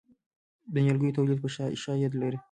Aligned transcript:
د 0.73 0.75
نیالګیو 0.83 1.15
تولید 1.17 1.39
ښه 1.81 1.91
عاید 1.93 2.13
لري؟ 2.21 2.37